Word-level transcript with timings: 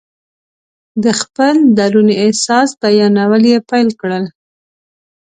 د 1.03 1.05
خپل 1.21 1.55
دروني 1.77 2.15
احساس 2.25 2.69
بیانول 2.81 3.43
یې 3.51 3.57
پیل 3.69 3.89
کړل. 4.01 4.25